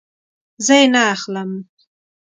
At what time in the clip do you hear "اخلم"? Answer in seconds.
1.13-1.49